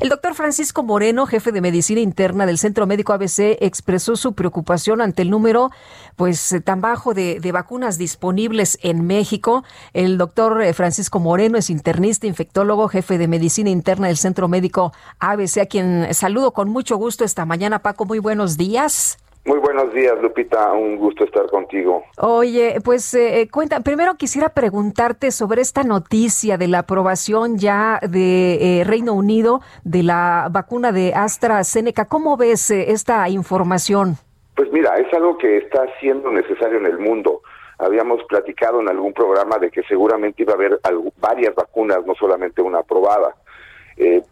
El 0.00 0.08
doctor 0.08 0.34
Francisco 0.34 0.82
Moreno, 0.82 1.26
jefe 1.26 1.52
de 1.52 1.60
medicina 1.60 2.00
interna 2.00 2.46
del 2.46 2.56
Centro 2.56 2.86
Médico 2.86 3.12
ABC, 3.12 3.58
expresó 3.60 4.16
su 4.16 4.32
preocupación 4.32 5.02
ante 5.02 5.20
el 5.20 5.28
número 5.28 5.70
pues 6.16 6.56
tan 6.64 6.80
bajo 6.80 7.12
de, 7.12 7.38
de 7.38 7.52
vacunas 7.52 7.98
disponibles 7.98 8.78
en 8.80 9.06
México. 9.06 9.62
El 9.92 10.16
doctor 10.16 10.62
eh, 10.62 10.72
Francisco 10.72 11.20
Moreno 11.20 11.58
es 11.58 11.68
internista, 11.68 12.26
infectólogo, 12.26 12.88
jefe 12.88 13.18
de 13.18 13.28
medicina 13.28 13.68
interna 13.68 14.06
del 14.06 14.16
Centro 14.16 14.48
Médico 14.48 14.94
ABC, 15.18 15.58
a 15.58 15.66
quien 15.66 16.14
saludo 16.14 16.52
con 16.52 16.70
mucho 16.70 16.96
gusto 16.96 17.22
esta 17.22 17.44
mañana. 17.44 17.80
Paco, 17.80 18.06
muy 18.06 18.20
buenos 18.20 18.56
días. 18.56 19.18
Muy 19.46 19.58
buenos 19.58 19.92
días, 19.94 20.20
Lupita. 20.20 20.72
Un 20.74 20.96
gusto 20.96 21.24
estar 21.24 21.46
contigo. 21.46 22.04
Oye, 22.18 22.76
pues 22.84 23.14
eh, 23.14 23.48
cuenta, 23.50 23.80
primero 23.80 24.16
quisiera 24.16 24.50
preguntarte 24.50 25.30
sobre 25.30 25.62
esta 25.62 25.82
noticia 25.82 26.58
de 26.58 26.68
la 26.68 26.80
aprobación 26.80 27.56
ya 27.56 28.00
de 28.06 28.80
eh, 28.80 28.84
Reino 28.84 29.14
Unido 29.14 29.60
de 29.82 30.02
la 30.02 30.48
vacuna 30.50 30.92
de 30.92 31.14
AstraZeneca. 31.14 32.04
¿Cómo 32.04 32.36
ves 32.36 32.70
eh, 32.70 32.92
esta 32.92 33.26
información? 33.30 34.16
Pues 34.56 34.70
mira, 34.72 34.96
es 34.96 35.12
algo 35.14 35.38
que 35.38 35.56
está 35.56 35.86
siendo 36.00 36.30
necesario 36.30 36.78
en 36.78 36.86
el 36.86 36.98
mundo. 36.98 37.40
Habíamos 37.78 38.22
platicado 38.24 38.82
en 38.82 38.90
algún 38.90 39.14
programa 39.14 39.56
de 39.56 39.70
que 39.70 39.82
seguramente 39.84 40.42
iba 40.42 40.52
a 40.52 40.56
haber 40.56 40.78
varias 41.18 41.54
vacunas, 41.54 42.04
no 42.04 42.14
solamente 42.14 42.60
una 42.60 42.80
aprobada. 42.80 43.34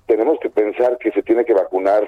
tenemos 0.06 0.38
que 0.40 0.50
pensar 0.50 0.98
que 0.98 1.11
se 1.12 1.22
tiene 1.22 1.46
que 1.46 1.55
vacunar 1.55 2.06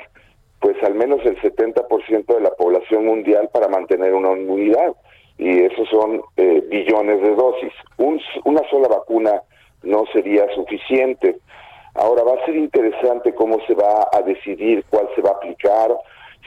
pues 0.60 0.76
al 0.82 0.94
menos 0.94 1.20
el 1.24 1.40
70% 1.40 2.26
de 2.26 2.40
la 2.40 2.50
población 2.50 3.06
mundial 3.06 3.48
para 3.52 3.68
mantener 3.68 4.14
una 4.14 4.32
inmunidad. 4.32 4.94
Y 5.38 5.60
esos 5.60 5.88
son 5.88 6.20
eh, 6.36 6.62
billones 6.68 7.22
de 7.22 7.34
dosis. 7.34 7.72
una 8.44 8.62
sola 8.68 8.88
vacuna 8.88 9.42
no 9.82 10.04
sería 10.12 10.46
suficiente. 10.54 11.38
Ahora 11.94 12.22
va 12.22 12.34
a 12.34 12.44
ser 12.44 12.56
interesante 12.56 13.34
cómo 13.34 13.58
se 13.66 13.74
va 13.74 14.06
a 14.12 14.22
decidir 14.22 14.84
cuál 14.90 15.08
se 15.14 15.22
va 15.22 15.30
a 15.30 15.34
aplicar, 15.34 15.90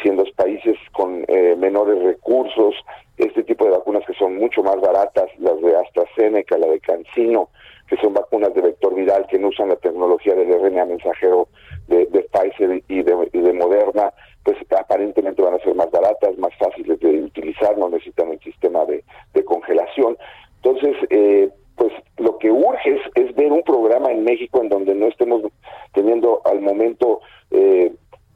si 0.02 0.10
en 0.10 0.18
los 0.18 0.32
países 0.32 0.78
con 0.92 1.26
eh, 1.28 1.56
menores 1.58 2.02
recursos, 2.04 2.76
este 3.18 3.44
tipo 3.44 3.66
de 3.66 3.72
vacunas 3.72 4.04
que 4.06 4.14
son 4.14 4.38
mucho 4.38 4.64
más 4.64 4.80
baratas, 4.80 5.30
las 5.40 5.60
de 5.62 5.76
AstraZeneca, 5.76 6.58
la 6.58 6.68
de 6.68 6.80
CanSino, 6.80 7.50
que 7.88 7.98
son 7.98 8.14
vacunas 8.14 8.54
de 8.54 8.62
vector 8.62 8.96
viral 8.96 9.28
que 9.28 9.38
no 9.38 9.50
usan 9.50 9.70
la 9.70 9.76
tecnología 9.76 10.34
del 10.36 10.52
RNA 10.52 10.86
mensajero 10.86 11.48
de, 11.88 12.06
Pfizer 12.32 12.84
y 12.88 13.04
de, 13.04 13.54
Moderna, 13.54 14.14
pues 14.44 14.58
aparentemente 14.78 15.42
van 15.42 15.56
a 15.56 15.60
ser 15.60 15.76
más 15.76 15.90
baratas, 15.92 16.38
más 16.38 16.54
fáciles 16.58 17.00
de 17.00 17.24
utilizar, 17.24 17.78
no 17.78 17.90
necesitan 17.90 18.32
el 18.32 18.40
sistema 18.40 18.86
de, 18.86 19.04
congelación. 19.46 20.18
Entonces, 20.62 20.96
eh, 21.10 21.50
pues 21.76 21.92
lo 22.18 22.38
que 22.38 22.52
urge 22.52 23.00
es, 23.16 23.36
ver 23.36 23.52
un 23.52 23.64
programa 23.64 24.12
en 24.12 24.24
México 24.24 24.62
en 24.62 24.70
donde 24.70 24.94
no 24.96 25.08
estemos 25.08 25.42
teniendo 25.94 26.42
al 26.46 26.62
momento 26.62 27.22
eh, 27.52 27.92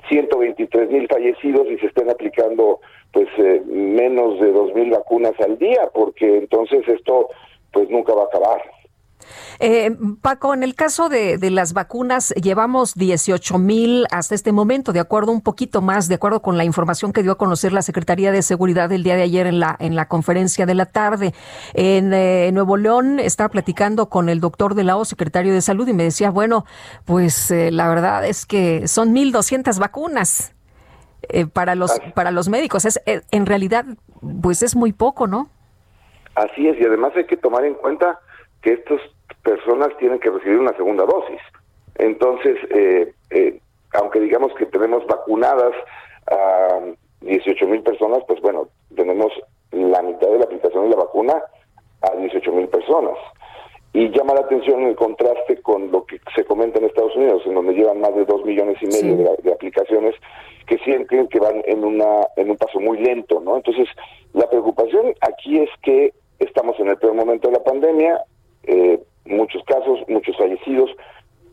123 0.09 0.89
mil 0.89 1.07
fallecidos 1.07 1.67
y 1.69 1.77
se 1.77 1.87
estén 1.87 2.09
aplicando 2.09 2.79
pues 3.11 3.27
eh, 3.37 3.61
menos 3.65 4.39
de 4.39 4.51
dos 4.51 4.73
mil 4.73 4.91
vacunas 4.91 5.33
al 5.39 5.57
día, 5.57 5.89
porque 5.93 6.37
entonces 6.37 6.87
esto 6.87 7.29
pues 7.71 7.89
nunca 7.89 8.13
va 8.13 8.23
a 8.23 8.25
acabar. 8.25 8.61
Eh, 9.59 9.91
Paco, 10.21 10.53
en 10.53 10.63
el 10.63 10.75
caso 10.75 11.09
de, 11.09 11.37
las 11.49 11.73
vacunas, 11.73 12.33
llevamos 12.35 12.93
18 12.93 13.57
mil 13.57 14.05
hasta 14.11 14.35
este 14.35 14.51
momento, 14.51 14.93
de 14.93 14.99
acuerdo 14.99 15.31
un 15.31 15.41
poquito 15.41 15.81
más, 15.81 16.07
de 16.07 16.15
acuerdo 16.15 16.41
con 16.41 16.57
la 16.57 16.63
información 16.63 17.13
que 17.13 17.23
dio 17.23 17.31
a 17.31 17.37
conocer 17.37 17.73
la 17.73 17.81
Secretaría 17.81 18.31
de 18.31 18.41
Seguridad 18.41 18.91
el 18.91 19.03
día 19.03 19.15
de 19.15 19.23
ayer 19.23 19.47
en 19.47 19.59
la, 19.59 19.75
en 19.79 19.95
la 19.95 20.07
conferencia 20.07 20.65
de 20.65 20.75
la 20.75 20.85
tarde. 20.85 21.33
En 21.73 22.13
eh, 22.13 22.51
Nuevo 22.53 22.77
León 22.77 23.19
estaba 23.19 23.49
platicando 23.49 24.09
con 24.09 24.29
el 24.29 24.39
doctor 24.39 24.75
de 24.75 24.83
la 24.83 24.97
O, 24.97 25.05
secretario 25.05 25.53
de 25.53 25.61
Salud, 25.61 25.87
y 25.87 25.93
me 25.93 26.03
decía, 26.03 26.29
bueno, 26.29 26.65
pues 27.05 27.49
eh, 27.49 27.71
la 27.71 27.87
verdad 27.89 28.25
es 28.25 28.45
que 28.45 28.87
son 28.87 29.15
1.200 29.15 29.79
vacunas. 29.79 30.53
para 31.53 31.75
los 31.75 31.99
para 32.13 32.31
los 32.31 32.47
médicos 32.47 32.85
es 32.85 33.01
en 33.05 33.45
realidad 33.45 33.85
pues 34.41 34.61
es 34.61 34.75
muy 34.75 34.93
poco 34.93 35.27
no 35.27 35.49
así 36.35 36.67
es 36.67 36.79
y 36.79 36.85
además 36.85 37.11
hay 37.15 37.25
que 37.25 37.35
tomar 37.35 37.65
en 37.65 37.73
cuenta 37.73 38.19
que 38.61 38.73
estos 38.73 39.01
personas 39.43 39.89
tienen 39.97 40.19
que 40.19 40.29
recibir 40.29 40.59
una 40.59 40.75
segunda 40.75 41.05
dosis. 41.05 41.41
Entonces, 41.95 42.57
eh, 42.69 43.13
eh, 43.31 43.59
aunque 43.93 44.19
digamos 44.19 44.53
que 44.55 44.65
tenemos 44.67 45.05
vacunadas 45.07 45.73
a 46.27 46.79
18 47.21 47.67
mil 47.67 47.81
personas, 47.81 48.23
pues 48.27 48.41
bueno, 48.41 48.67
tenemos 48.95 49.31
la 49.71 50.01
mitad 50.01 50.27
de 50.27 50.37
la 50.37 50.45
aplicación 50.45 50.83
de 50.85 50.95
la 50.95 51.03
vacuna 51.03 51.41
a 52.01 52.15
18 52.15 52.51
mil 52.51 52.67
personas. 52.67 53.17
Y 53.93 54.09
llama 54.09 54.35
la 54.35 54.41
atención 54.41 54.83
el 54.83 54.95
contraste 54.95 55.59
con 55.61 55.91
lo 55.91 56.05
que 56.05 56.19
se 56.35 56.45
comenta 56.45 56.77
en 56.77 56.85
Estados 56.85 57.15
Unidos, 57.15 57.41
en 57.45 57.55
donde 57.55 57.73
llevan 57.73 58.01
más 58.01 58.13
de 58.15 58.25
2 58.25 58.45
millones 58.45 58.77
y 58.81 58.87
medio 58.87 59.35
de, 59.41 59.51
aplicaciones 59.51 60.13
que 60.67 60.77
sienten 60.79 61.27
que 61.29 61.39
van 61.39 61.63
en, 61.65 61.83
una, 61.83 62.27
en 62.35 62.51
un 62.51 62.57
paso 62.57 62.79
muy 62.79 62.99
lento, 62.99 63.39
¿no? 63.39 63.55
Entonces, 63.55 63.87
la 64.33 64.47
preocupación 64.49 65.13
aquí 65.21 65.59
es 65.59 65.69
que 65.81 66.13
estamos 66.39 66.79
en 66.79 66.89
el 66.89 66.97
peor 66.97 67.15
momento 67.15 67.47
de 67.47 67.53
la 67.55 67.63
pandemia, 67.63 68.21
eh, 68.63 68.99
muchos 69.27 69.63
casos, 69.63 69.99
muchos 70.07 70.35
fallecidos. 70.37 70.89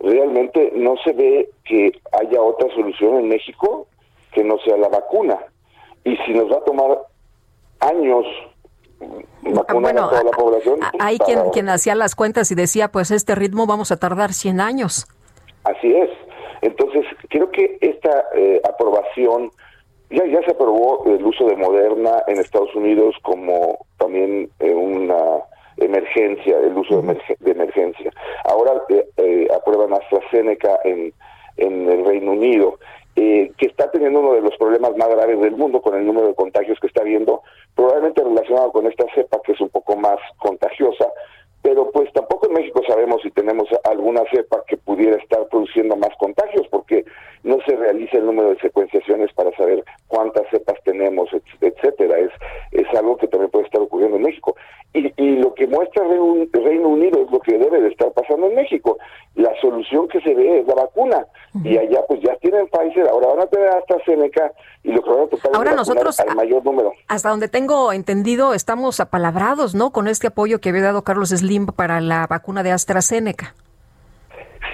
Realmente 0.01 0.73
no 0.75 0.97
se 1.05 1.13
ve 1.13 1.51
que 1.65 1.93
haya 2.13 2.43
otra 2.43 2.69
solución 2.75 3.19
en 3.19 3.29
México 3.29 3.87
que 4.33 4.45
no 4.45 4.59
sea 4.59 4.77
la 4.77 4.89
vacuna. 4.89 5.39
Y 6.05 6.17
si 6.19 6.33
nos 6.33 6.51
va 6.51 6.59
a 6.59 6.65
tomar 6.65 6.99
años 7.81 8.27
vacunar 9.43 9.99
a 9.99 10.09
toda 10.09 10.25
la 10.25 10.31
población. 10.31 10.81
Hay 10.99 11.19
quien, 11.19 11.51
quien 11.53 11.69
hacía 11.69 11.95
las 11.95 12.15
cuentas 12.15 12.51
y 12.51 12.55
decía, 12.55 12.89
pues 12.89 13.11
este 13.11 13.35
ritmo 13.35 13.67
vamos 13.67 13.93
a 13.93 13.97
tardar 13.99 14.33
100 14.33 14.61
años. 14.61 15.07
Así 15.65 15.95
es. 15.95 16.11
Entonces, 16.63 17.05
creo 17.29 17.51
que 17.51 17.79
esta 17.81 18.25
eh, 18.35 18.61
aprobación, 18.65 19.51
ya, 20.11 20.25
ya 20.27 20.41
se 20.43 20.53
aprobó 20.53 21.05
el 21.07 21.25
uso 21.25 21.47
de 21.47 21.57
Moderna 21.57 22.23
en 22.27 22.39
Estados 22.39 22.75
Unidos 22.75 23.15
como 23.23 23.79
también 23.99 24.51
emergencia, 26.15 26.59
el 26.59 26.77
uso 26.77 27.03
de, 27.03 27.51
emergencia. 27.51 28.11
Ahora 28.45 28.73
eh, 28.89 29.07
eh, 29.17 29.49
aprueban 29.55 29.93
AstraZeneca 29.93 30.79
en, 30.85 31.13
en 31.57 31.91
el 31.91 32.05
Reino 32.05 32.33
Unido, 32.33 32.79
eh, 33.17 33.53
que 33.57 33.67
está 33.67 33.91
teniendo 33.91 34.21
uno 34.21 34.35
de 34.35 34.41
los 34.41 34.57
problemas 34.57 34.97
más 34.97 35.09
graves 35.09 35.41
del 35.41 35.57
mundo 35.57 35.81
con 35.81 35.95
el 35.95 36.07
número 36.07 36.29
de 36.29 36.35
contagios 36.35 36.79
que 36.81 36.87
está 36.87 37.03
habiendo, 37.03 37.43
probablemente 37.75 38.23
relacionado 38.23 38.73
con 38.73 38.87
esta 38.87 39.05
cepa 39.15 39.41
que 39.45 39.53
es 39.53 39.61
un 39.61 39.69
poco 39.69 39.97
más 39.97 40.19
contagiosa, 40.39 41.07
pero 41.63 41.91
pues 41.91 42.13
tampoco 42.13 42.47
en 42.49 42.55
México 42.55 42.83
sabemos 42.87 43.23
si 43.23 43.31
tenemos 43.31 43.69
alguna 43.85 44.23
cepa 44.31 44.63
que 44.67 44.77
pudiera 44.77 45.17
estar 45.17 45.47
produciendo 45.49 45.97
más 45.97 46.11
contagios, 46.19 46.67
porque 46.71 47.05
no 47.45 47.59
se 47.67 47.77
realiza 47.77 48.17
el 48.17 48.27
número 48.27 48.51
de 48.51 48.59
secuenciaciones 48.59 49.33
para 49.35 49.55
saber 49.57 49.85
cuántas 50.09 50.49
cepas 50.51 50.77
tenemos, 50.85 51.29
etcétera. 51.61 52.19
Es, 52.19 52.31
es 52.73 52.87
algo 52.99 53.17
que 53.17 53.29
también 53.29 53.51
puede 53.51 53.67
estar 53.67 53.81
ocurriendo 53.81 54.17
en 54.17 54.23
México. 54.23 54.57
Y, 54.95 55.13
y 55.17 55.37
lo 55.37 55.55
que 55.55 55.67
muestra 55.67 56.05
el 56.05 56.49
Reino 56.53 56.89
Unido 56.89 57.23
es 57.23 57.31
lo 57.31 57.41
que 57.41 57.59
debe 57.59 57.81
de 57.81 57.89
estar 57.89 58.11
pasando 58.13 58.47
en 58.47 58.55
México. 58.55 58.97
La 59.35 59.53
solución 59.61 60.09
que 60.09 60.21
se 60.23 60.35
ve 60.35 60.61
es 60.61 60.67
la 60.67 60.75
vacuna. 60.75 61.27
Y 61.63 61.77
allá 61.77 62.01
pues 62.09 62.21
ya 62.21 62.35
tienen 62.37 62.67
Pfizer, 62.69 63.09
ahora 63.09 63.29
van 63.29 63.41
a 63.41 63.47
tener 63.47 63.69
AstraZeneca 63.69 64.53
y 64.83 64.93
lo 64.93 65.03
que 65.03 65.11
van 65.11 65.21
a 65.21 65.27
tocar 65.27 65.51
ahora 65.55 65.75
nosotros, 65.75 66.19
al 66.19 66.35
mayor 66.35 66.65
número. 66.65 66.93
Hasta 67.09 67.29
donde 67.29 67.49
tengo 67.49 67.93
entendido, 67.93 68.55
estamos 68.55 69.01
apalabrados, 69.01 69.75
¿no? 69.75 69.91
Con 69.91 70.09
este 70.09 70.29
apoyo 70.29 70.61
que 70.61 70.71
había 70.71 70.83
dado 70.83 71.03
Carlos 71.03 71.29
Slim 71.29 71.67
para 71.67 72.01
la 72.01 72.27
vacuna 72.27 72.63
de 72.63 72.73
AstraZeneca. 72.73 73.55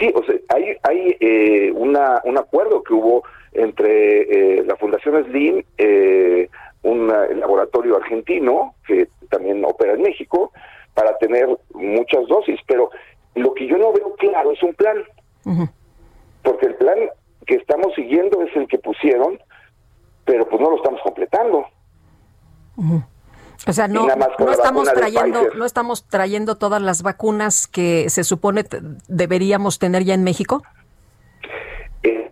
Sí, 0.00 0.10
o 0.14 0.24
sea, 0.24 0.34
hay, 0.48 0.76
hay 0.82 1.16
eh, 1.20 1.70
una, 1.72 2.22
un 2.24 2.38
acuerdo 2.38 2.82
que 2.82 2.94
hubo 2.94 3.22
entre 3.52 4.60
eh, 4.60 4.64
la 4.64 4.74
Fundación 4.76 5.22
Slim, 5.26 5.62
eh, 5.76 6.48
un 6.82 7.08
laboratorio 7.08 7.96
argentino 7.96 8.74
que 8.86 9.08
también 9.28 9.62
opera 9.62 9.92
en 9.92 10.00
México, 10.00 10.52
para 10.94 11.16
tener 11.18 11.46
muchas 11.74 12.26
dosis, 12.28 12.58
pero 12.66 12.90
lo 13.34 13.52
que 13.52 13.66
yo 13.66 13.76
no 13.76 13.92
veo 13.92 14.14
claro 14.14 14.52
es 14.52 14.62
un 14.62 14.72
plan, 14.72 14.96
porque 16.42 16.66
el 16.66 16.74
plan 16.76 16.98
que 17.46 17.56
estamos 17.56 17.94
siguiendo 17.94 18.40
es 18.40 18.56
el 18.56 18.66
que 18.66 18.78
pusieron, 18.78 19.38
pero 20.24 20.48
pues 20.48 20.62
no 20.62 20.70
lo 20.70 20.76
estamos 20.76 21.02
completando. 21.02 21.66
O 23.66 23.72
sea, 23.72 23.88
no, 23.88 24.06
no 24.38 24.50
estamos 24.50 24.90
trayendo, 24.92 25.48
no 25.54 25.64
estamos 25.66 26.04
trayendo 26.08 26.56
todas 26.56 26.80
las 26.80 27.02
vacunas 27.02 27.66
que 27.66 28.08
se 28.08 28.24
supone 28.24 28.64
deberíamos 29.08 29.78
tener 29.78 30.04
ya 30.04 30.14
en 30.14 30.24
México. 30.24 30.62
Eh, 32.02 32.30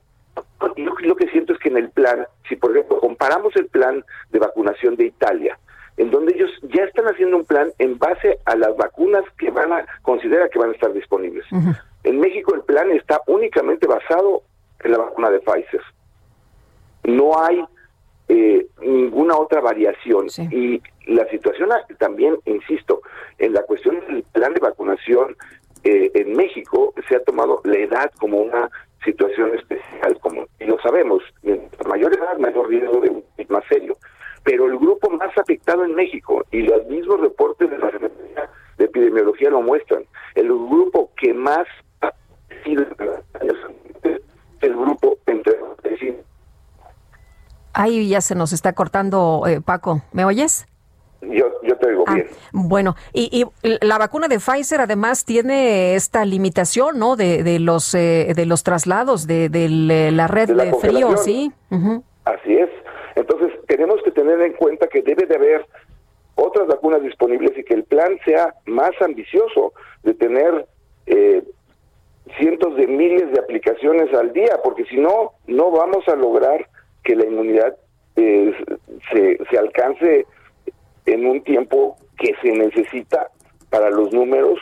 yo 0.77 0.95
lo 1.01 1.17
que 1.17 1.29
siento 1.29 1.53
es 1.53 1.59
que 1.59 1.69
en 1.69 1.77
el 1.77 1.91
plan, 1.91 2.27
si 2.49 2.57
por 2.57 2.71
ejemplo 2.71 3.01
comparamos 3.01 3.55
el 3.57 3.67
plan 3.67 4.05
de 4.31 4.39
vacunación 4.39 4.97
de 4.97 5.05
Italia, 5.05 5.59
en 5.99 6.11
donde 6.11 6.33
ellos 6.35 6.51
ya 6.63 6.85
están 6.85 7.07
haciendo 7.07 7.37
un 7.37 7.45
plan 7.45 7.73
en 7.79 7.99
base 7.99 8.39
a 8.47 8.57
las 8.57 8.77
vacunas 8.77 9.25
que 9.37 9.51
van 9.51 9.73
a 9.73 9.85
considera 10.03 10.49
que 10.49 10.59
van 10.59 10.71
a 10.71 10.73
estar 10.73 10.93
disponibles. 10.93 11.45
En 12.05 12.21
México 12.21 12.55
el 12.55 12.63
plan 12.63 12.91
está 12.93 13.21
únicamente 13.27 13.87
basado 13.87 14.43
en 14.81 14.93
la 14.93 14.99
vacuna 14.99 15.31
de 15.31 15.41
Pfizer. 15.41 15.83
No 17.05 17.43
hay 17.43 17.63
eh, 18.29 18.67
ninguna 18.83 19.37
otra 19.37 19.61
variación. 19.61 20.27
Y 20.51 20.83
la 21.07 21.27
situación 21.29 21.71
también, 21.99 22.37
insisto, 22.45 23.01
en 23.39 23.55
la 23.55 23.63
cuestión 23.63 24.01
del 24.07 24.23
plan 24.33 24.53
de 24.55 24.61
vacunación 24.61 25.37
eh, 25.85 26.11
en 26.15 26.37
México 26.37 26.93
se 27.09 27.17
ha 27.17 27.21
tomado 27.25 27.61
la 27.65 27.79
edad 27.79 28.11
como 28.19 28.39
una 28.39 28.69
situación 29.05 29.55
especial, 29.55 30.19
como 30.21 30.47
y 30.59 30.65
lo 30.65 30.79
sabemos, 30.81 31.23
mayor 31.89 32.15
edad, 32.15 32.37
mayor 32.39 32.69
riesgo 32.69 33.01
de 33.01 33.11
un 33.11 33.25
más 33.49 33.65
serio. 33.69 33.97
Pero 34.45 34.67
el 34.67 34.79
grupo 34.79 35.09
más 35.11 35.37
afectado 35.39 35.85
en 35.85 35.95
México, 35.95 36.45
y 36.51 36.63
los 36.63 36.85
mismos 36.87 37.21
reportes 37.21 37.71
de 37.71 37.79
la 37.79 37.91
de 38.77 38.85
Epidemiología 38.85 39.51
lo 39.51 39.63
muestran, 39.63 40.05
el 40.35 40.49
grupo 40.49 41.11
que 41.17 41.33
más 41.33 41.67
ha 42.01 42.13
sido 42.65 42.85
el 44.61 44.75
grupo 44.75 45.19
entre 45.27 45.59
Ahí 47.79 48.09
ya 48.09 48.21
se 48.21 48.35
nos 48.35 48.53
está 48.53 48.73
cortando, 48.73 49.45
eh, 49.47 49.61
Paco. 49.61 50.03
¿Me 50.13 50.25
oyes? 50.25 50.67
Yo, 51.21 51.47
yo 51.63 51.77
te 51.77 51.87
oigo 51.87 52.03
ah, 52.09 52.15
bien. 52.15 52.27
Bueno, 52.53 52.97
y, 53.13 53.45
la 53.63 53.99
vacuna 53.99 54.27
de 54.27 54.41
Pfizer 54.41 54.81
además 54.81 55.25
tiene 55.25 55.95
esta 55.95 56.25
limitación, 56.25 56.99
¿no? 56.99 57.15
De, 57.15 57.45
de 57.45 57.61
los 57.61 57.95
eh, 57.95 58.33
de 58.35 58.47
los 58.47 58.65
traslados 58.65 59.29
de, 59.29 59.49
de 59.49 60.11
la 60.11 60.27
red 60.27 60.49
de, 60.49 60.75
frío, 60.75 61.17
¿sí? 61.19 61.53
Así 62.25 62.57
es. 62.57 62.69
Entonces 63.15 63.53
tenemos 63.69 64.03
que 64.03 64.11
tener 64.11 64.41
en 64.41 64.55
cuenta 64.55 64.89
que 64.89 65.01
debe 65.01 65.27
de 65.27 65.37
haber 65.37 65.65
otras 66.35 66.67
vacunas 66.67 67.01
disponibles 67.01 67.57
y 67.57 67.63
que 67.63 67.75
el 67.75 67.85
plan 67.85 68.19
sea 68.25 68.55
más 68.67 68.91
ambicioso 69.01 69.73
de 70.03 70.15
tener 70.15 70.67
eh, 71.07 71.45
cientos 72.39 72.75
de 72.75 72.89
miles 72.89 73.31
de 73.31 73.39
aplicaciones 73.39 74.13
al 74.15 74.33
día, 74.33 74.59
porque 74.65 74.85
si 74.87 74.97
no, 74.97 75.35
no 75.47 75.71
vamos 75.71 76.09
a 76.09 76.17
lograr 76.17 76.67
que 77.09 77.17
la 77.17 77.25
inmunidad 77.25 77.75
eh, 78.17 78.53
se, 79.11 79.39
se 79.51 79.59
alcance 79.59 80.27
en 81.07 81.27
un 81.27 81.43
tiempo 81.43 81.97
que 82.19 82.35
se 82.43 82.53
necesita 82.53 83.31
para 83.71 83.89
los 83.89 84.13
números 84.13 84.59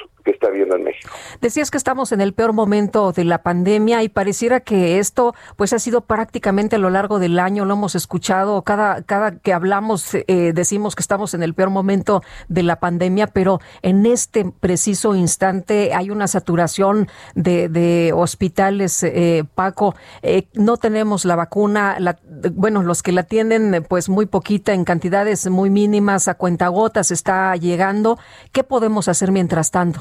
Decías 1.41 1.71
que 1.71 1.79
estamos 1.79 2.13
en 2.13 2.21
el 2.21 2.33
peor 2.35 2.53
momento 2.53 3.13
de 3.13 3.25
la 3.25 3.43
pandemia 3.43 4.03
y 4.03 4.09
pareciera 4.09 4.61
que 4.61 4.99
esto 4.99 5.35
pues 5.57 5.73
ha 5.73 5.79
sido 5.79 6.03
prácticamente 6.03 6.77
a 6.77 6.79
lo 6.79 6.91
largo 6.91 7.19
del 7.19 7.39
año, 7.39 7.65
lo 7.65 7.75
hemos 7.75 7.95
escuchado, 7.95 8.63
cada, 8.63 9.03
cada 9.03 9.39
que 9.39 9.53
hablamos 9.53 10.15
eh, 10.15 10.53
decimos 10.55 10.95
que 10.95 11.03
estamos 11.03 11.35
en 11.35 11.43
el 11.43 11.55
peor 11.55 11.71
momento 11.71 12.23
de 12.49 12.63
la 12.63 12.81
pandemia, 12.81 13.27
pero 13.29 13.61
en 13.83 14.07
este 14.07 14.45
preciso 14.45 15.15
instante 15.15 15.95
hay 15.95 16.11
una 16.11 16.27
saturación 16.27 17.09
de, 17.35 17.69
de 17.69 18.13
hospitales, 18.15 19.03
eh, 19.03 19.45
Paco, 19.55 19.95
eh, 20.23 20.49
no 20.55 20.77
tenemos 20.77 21.25
la 21.25 21.37
vacuna, 21.37 21.97
la, 21.99 22.19
bueno, 22.53 22.83
los 22.83 23.03
que 23.03 23.13
la 23.13 23.25
tienen 23.25 23.85
pues 23.89 24.09
muy 24.09 24.27
poquita 24.27 24.73
en 24.73 24.85
cantidades 24.85 25.49
muy 25.49 25.71
mínimas, 25.71 26.29
a 26.29 26.35
cuentagotas 26.35 27.11
está 27.11 27.55
llegando, 27.57 28.19
¿qué 28.53 28.65
podemos 28.65 29.09
hacer 29.09 29.33
mientras 29.33 29.71
tanto? 29.71 30.01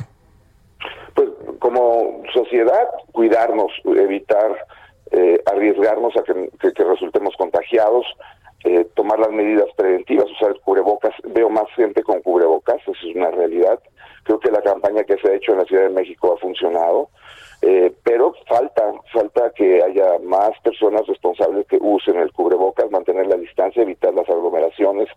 Sociedad, 2.35 2.87
cuidarnos, 3.11 3.71
evitar 3.85 4.65
eh, 5.11 5.41
arriesgarnos 5.45 6.13
a 6.17 6.23
que, 6.23 6.83
resultemos 6.83 7.35
contagiados, 7.37 8.05
eh, 8.63 8.85
tomar 8.95 9.19
las 9.19 9.31
medidas 9.31 9.67
preventivas, 9.77 10.29
usar 10.31 10.51
el 10.51 10.59
cubrebocas. 10.61 11.13
Veo 11.23 11.49
más 11.49 11.67
gente 11.75 12.03
con 12.03 12.21
cubrebocas, 12.21 12.81
eso 12.81 12.91
es 12.91 13.15
una 13.15 13.31
realidad. 13.31 13.79
Creo 14.23 14.39
que 14.39 14.51
la 14.51 14.61
campaña 14.61 15.03
que 15.03 15.17
se 15.17 15.29
ha 15.29 15.35
hecho 15.35 15.53
en 15.53 15.59
la 15.59 15.65
Ciudad 15.65 15.83
de 15.83 15.93
México 15.93 16.33
ha 16.33 16.37
funcionado, 16.41 17.09
eh, 17.61 17.93
pero 18.03 18.33
falta, 18.47 18.93
falta 19.13 19.51
que 19.55 19.81
haya 19.83 20.19
más 20.23 20.51
personas 20.63 21.05
responsables 21.07 21.65
que 21.67 21.77
usen 21.79 22.17
el 22.17 22.33
cubrebocas, 22.33 22.91
mantener 22.91 23.27
la 23.27 23.37
distancia, 23.37 23.83
evitar 23.83 24.13
las 24.13 24.27
aglomeraciones, 24.27 25.07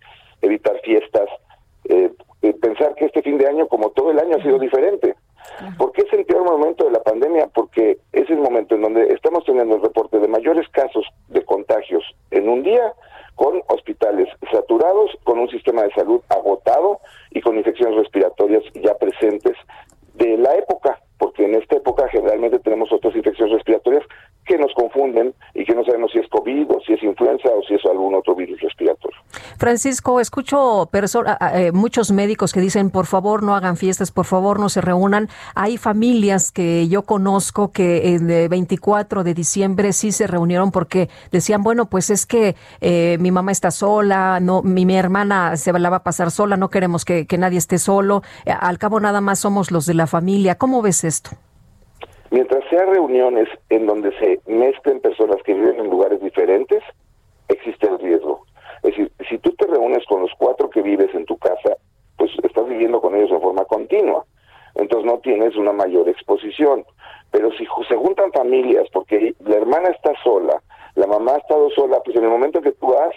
evitar 0.43 0.79
fiestas, 0.85 1.29
pensar 2.61 2.95
que 2.95 3.07
este 3.07 3.23
fin 3.23 3.39
de 3.39 3.49
año, 3.49 3.67
como 3.67 3.91
todo 3.91 4.11
el 4.11 4.19
año, 4.19 4.37
ha 4.37 4.43
sido 4.43 4.59
diferente. 4.59 5.17
¿Por 6.19 6.27
qué 6.27 6.33
es 6.33 6.37
el 6.37 6.43
peor 6.43 6.59
momento 6.59 6.85
de 6.85 6.91
la 6.91 7.03
pandemia? 7.03 7.47
Porque 7.47 7.99
es 8.13 8.29
el 8.29 8.39
momento 8.39 8.75
en 8.75 8.83
donde 8.83 9.13
estamos 9.13 9.45
teniendo 9.45 9.77
el 9.77 9.83
reporte 9.83 10.19
de 10.19 10.27
mayores 10.27 10.69
casos 10.71 11.07
de 11.29 11.45
contagios 11.45 12.03
en 12.33 12.49
un 12.49 12.65
día, 12.65 12.93
con 13.37 13.63
hospitales 13.69 14.29
saturados, 14.51 15.13
con 15.23 15.39
un 15.39 15.49
sistema 15.49 15.83
de 15.85 15.93
salud 15.93 16.21
agotado 16.29 16.99
y 17.31 17.41
con 17.41 17.57
infecciones 17.57 17.97
respiratorias 17.99 18.65
ya 18.83 18.95
presentes 18.95 19.57
de 20.15 20.37
la 20.39 20.57
época, 20.57 21.01
porque 21.19 21.45
en 21.45 21.55
esta 21.55 21.77
época 21.77 22.09
generalmente 22.09 22.59
tenemos 22.59 22.93
otras 22.93 23.15
infecciones 23.15 23.55
respiratorias 23.55 24.03
que 24.45 24.59
nos 24.59 24.75
confunden 24.75 25.35
y 25.55 25.65
que 25.65 25.75
no 25.77 25.85
sabemos 25.85 26.11
si 26.11 26.19
es 26.19 26.29
COVID 26.31 26.69
o 26.73 26.81
si 26.81 26.95
es 26.95 27.03
influenza 27.05 27.49
o 27.51 27.63
si 27.63 27.75
es 27.75 27.87
algún 27.87 28.17
otro 28.17 28.35
virus 28.35 28.61
respiratorio. 28.61 29.18
Francisco, 29.57 30.21
escucho 30.21 30.89
eh, 30.93 31.73
muchos 31.73 32.13
médicos 32.13 32.53
que 32.53 32.61
dicen, 32.61 32.91
por 32.91 33.07
favor, 33.07 33.43
no 33.43 33.55
hagan 33.55 33.77
fiestas, 33.77 34.11
por 34.11 34.27
favor, 34.27 34.61
no 34.61 34.69
se 34.69 34.81
reúnan. 34.81 35.29
Hay 35.55 35.79
familias 35.79 36.53
que 36.53 36.89
yo 36.89 37.03
conozco 37.03 37.73
que 37.73 38.15
el 38.15 38.49
24 38.49 39.25
de 39.25 39.35
diciembre 39.35 39.93
sí 39.93 40.13
se 40.13 40.27
reunieron 40.27 40.71
porque 40.71 41.09
decían, 41.31 41.63
bueno, 41.63 41.87
pues 41.87 42.11
es 42.11 42.27
que 42.27 42.57
eh, 42.81 43.17
mi 43.21 43.31
mamá 43.31 43.53
está 43.53 43.71
sola, 43.71 44.41
no, 44.41 44.63
mi, 44.63 44.97
hermana 44.97 45.57
se 45.57 45.73
la 45.73 45.91
va 45.91 45.99
a 45.99 46.03
pasar 46.03 46.31
sola, 46.31 46.57
no 46.57 46.71
queremos 46.71 47.05
que, 47.05 47.27
nadie 47.39 47.59
esté 47.59 47.79
solo. 47.79 48.23
Eh, 48.45 48.53
al 48.59 48.79
cabo 48.79 49.01
nada 49.01 49.21
más 49.21 49.39
somos 49.39 49.71
los 49.71 49.87
de 49.87 49.95
la 49.95 50.07
familia. 50.07 50.57
¿Cómo 50.57 50.83
ves 50.83 51.05
esto? 51.05 51.31
Mientras 52.31 52.63
sea 52.69 52.85
reuniones 52.85 53.49
en 53.71 53.87
donde 53.87 54.13
se 54.19 54.41
mezclen 54.51 55.01
personas 55.01 55.37
que 55.45 55.55
viven 55.55 55.81
en 55.81 55.91
lugares 55.91 56.21
diferentes, 56.21 56.83
existe 57.49 57.87
el 57.87 57.99
riesgo. 57.99 58.45
Es 58.83 58.91
decir, 58.91 59.13
si 59.29 59.39
tú 59.39 59.53
te 59.53 59.67
reúnes 59.67 60.05
con 60.07 60.23
los 60.23 60.31
cuatro 60.39 60.69
que 60.69 60.83
vives 60.83 61.15
en 61.15 61.25
tu 61.25 61.37
casa, 61.39 61.77
pues 62.17 62.31
estás 62.43 62.69
viviendo 62.69 63.01
con 63.01 63.15
ellos 63.15 63.31
de 63.31 63.41
forma 63.41 63.65
continua. 63.65 64.25
Entonces 64.75 65.11
no 65.11 65.19
tienes 65.19 65.57
una 65.57 65.73
mayor 65.73 66.09
exposición. 66.09 66.85
Pero 67.31 67.51
si 67.53 67.67
se 67.89 67.97
juntan 67.97 68.33
familias 68.33 68.87
porque 68.93 69.35
la 69.41 69.57
hermana 69.57 69.89
está 69.89 70.13
sola, 70.23 70.63
la 70.95 71.07
mamá 71.07 71.33
ha 71.35 71.39
estado 71.39 71.71
sola, 71.71 72.01
pues 72.05 72.17
en 72.17 72.25
el 72.25 72.31
momento 72.31 72.61
que 72.61 72.73
tú 72.73 72.89
vas, 72.89 73.15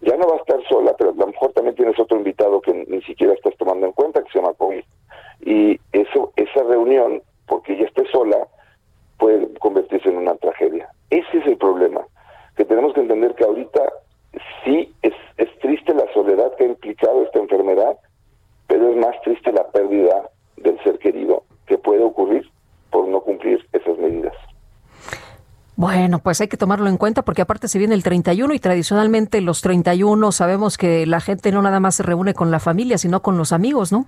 ya 0.00 0.16
no 0.16 0.26
va 0.28 0.34
a 0.34 0.38
estar 0.38 0.55
sola, 0.68 0.94
pero 0.96 1.10
a 1.10 1.14
lo 1.14 1.26
mejor 1.26 1.52
también 1.52 1.76
tienes 1.76 1.98
otro 1.98 2.16
invitado 2.16 2.60
que 2.60 2.72
ni 2.72 3.02
siquiera 3.02 3.34
estás 3.34 3.56
tomando 3.56 3.86
en 3.86 3.92
cuenta, 3.92 4.22
que 4.22 4.30
se 4.30 4.38
llama 4.38 4.54
COVID. 4.54 4.82
Y 5.44 5.80
eso, 5.92 6.32
esa 6.36 6.62
reunión 6.64 7.22
porque 7.46 7.74
ella 7.74 7.86
esté 7.86 8.04
sola, 8.10 8.46
puede 9.18 9.48
convertirse 9.58 10.08
en 10.08 10.18
una 10.18 10.34
tragedia. 10.36 10.88
Ese 11.10 11.38
es 11.38 11.46
el 11.46 11.56
problema, 11.56 12.02
que 12.56 12.64
tenemos 12.64 12.92
que 12.92 13.00
entender 13.00 13.34
que 13.34 13.44
ahorita 13.44 13.80
sí 14.64 14.92
es, 15.02 15.14
es 15.38 15.58
triste 15.60 15.94
la 15.94 16.12
soledad 16.12 16.54
que 16.56 16.64
ha 16.64 16.68
implicado 16.68 17.22
esta 17.22 17.38
enfermedad, 17.38 17.96
pero 18.66 18.90
es 18.90 18.96
más 18.96 19.20
triste 19.22 19.52
la 19.52 19.66
pérdida 19.68 20.30
del 20.56 20.82
ser 20.82 20.98
querido 20.98 21.44
que 21.66 21.78
puede 21.78 22.02
ocurrir 22.02 22.48
por 22.90 23.06
no 23.08 23.20
cumplir 23.20 23.64
esas 23.72 23.96
medidas. 23.98 24.34
Bueno, 25.76 26.20
pues 26.20 26.40
hay 26.40 26.48
que 26.48 26.56
tomarlo 26.56 26.88
en 26.88 26.96
cuenta 26.96 27.22
porque 27.22 27.42
aparte 27.42 27.68
se 27.68 27.78
viene 27.78 27.94
el 27.94 28.02
31 28.02 28.54
y 28.54 28.58
tradicionalmente 28.58 29.42
los 29.42 29.60
31 29.60 30.32
sabemos 30.32 30.78
que 30.78 31.04
la 31.04 31.20
gente 31.20 31.52
no 31.52 31.60
nada 31.60 31.80
más 31.80 31.96
se 31.96 32.02
reúne 32.02 32.32
con 32.32 32.50
la 32.50 32.60
familia, 32.60 32.96
sino 32.96 33.20
con 33.20 33.36
los 33.36 33.52
amigos, 33.52 33.92
¿no? 33.92 34.06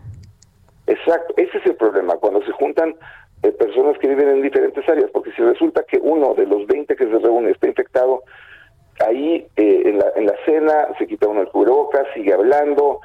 Exacto, 0.87 1.35
ese 1.37 1.59
es 1.59 1.67
el 1.67 1.77
problema, 1.77 2.15
cuando 2.17 2.43
se 2.43 2.53
juntan 2.53 2.95
de 3.43 3.53
personas 3.53 3.99
que 3.99 4.09
viven 4.09 4.29
en 4.29 4.43
diferentes 4.43 4.89
áreas, 4.89 5.11
porque 5.13 5.31
si 5.33 5.43
resulta 5.43 5.85
que 5.87 5.99
uno 5.99 6.33
de 6.33 6.47
los 6.47 6.67
20 6.67 6.97
que 6.97 7.05
se 7.05 7.19
reúne 7.19 7.51
está 7.51 7.69
infectado, 7.69 8.23
ahí 9.07 9.47
eh, 9.57 9.83
en, 9.85 9.99
la, 9.99 10.07
en 10.17 10.25
la 10.25 10.35
cena 10.47 10.89
se 10.99 11.07
quita 11.07 11.29
uno 11.29 11.43
el 11.43 11.49
cubrebocas, 11.49 12.07
sigue 12.15 12.33
hablando, 12.33 13.01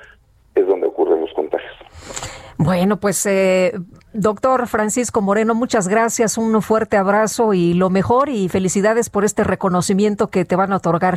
es 0.55 0.65
donde 0.65 0.87
ocurren 0.87 1.19
los 1.19 1.33
contagios. 1.33 2.42
Bueno, 2.63 2.95
pues 2.95 3.25
eh, 3.25 3.73
doctor 4.13 4.67
Francisco 4.67 5.21
Moreno, 5.21 5.53
muchas 5.53 5.89
gracias, 5.89 6.37
un 6.37 6.61
fuerte 6.61 6.95
abrazo 6.95 7.53
y 7.53 7.73
lo 7.73 7.89
mejor 7.89 8.29
y 8.29 8.47
felicidades 8.47 9.09
por 9.09 9.25
este 9.25 9.43
reconocimiento 9.43 10.29
que 10.29 10.45
te 10.45 10.55
van 10.55 10.71
a 10.71 10.77
otorgar. 10.77 11.15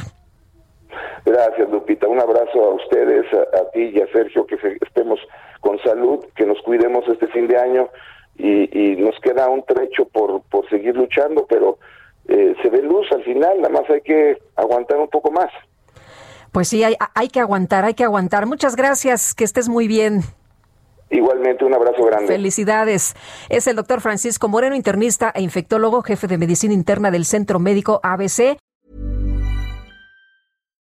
Gracias, 1.24 1.70
Lupita. 1.70 2.08
Un 2.08 2.18
abrazo 2.18 2.64
a 2.64 2.74
ustedes, 2.74 3.26
a, 3.32 3.58
a 3.60 3.70
ti 3.70 3.92
y 3.94 4.00
a 4.00 4.08
Sergio, 4.12 4.44
que 4.44 4.56
estemos 4.80 5.20
con 5.60 5.78
salud, 5.84 6.24
que 6.34 6.46
nos 6.46 6.60
cuidemos 6.62 7.04
este 7.06 7.28
fin 7.28 7.46
de 7.46 7.56
año 7.56 7.90
y, 8.36 8.96
nos 8.96 9.14
queda 9.20 9.48
un 9.48 9.62
trecho 9.62 10.04
por, 10.06 10.42
por 10.50 10.68
seguir 10.68 10.96
luchando, 10.96 11.46
pero 11.48 11.78
eh, 12.26 12.56
se 12.60 12.70
ve 12.70 12.82
luz 12.82 13.06
al 13.12 13.22
final, 13.22 13.60
nada 13.60 13.72
más 13.72 13.88
hay 13.88 14.00
que 14.00 14.36
aguantar 14.56 14.98
un 14.98 15.08
poco 15.08 15.30
más. 15.30 15.50
Pues 16.50 16.66
sí, 16.66 16.82
hay, 16.82 16.96
hay 17.14 17.28
que 17.28 17.38
aguantar, 17.38 17.84
hay 17.84 17.94
que 17.94 18.02
aguantar. 18.02 18.46
Muchas 18.46 18.74
gracias, 18.74 19.32
que 19.32 19.44
estés 19.44 19.68
muy 19.68 19.86
bien. 19.86 20.22
Igualmente, 21.10 21.64
un 21.64 21.74
abrazo 21.74 22.04
grande. 22.04 22.26
Felicidades. 22.26 23.14
Es 23.48 23.66
el 23.66 23.76
doctor 23.76 24.00
Francisco 24.00 24.48
Moreno, 24.48 24.74
internista 24.74 25.32
e 25.34 25.42
infectólogo, 25.42 26.02
jefe 26.02 26.26
de 26.26 26.38
medicina 26.38 26.74
interna 26.74 27.10
del 27.10 27.24
Centro 27.24 27.58
Médico 27.58 28.00
ABC. 28.02 28.56